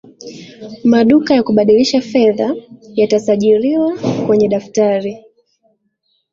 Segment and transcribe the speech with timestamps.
[0.83, 2.55] maduka ya kubadilisha fedha
[2.95, 5.17] yatasajiriwa kwenye daftari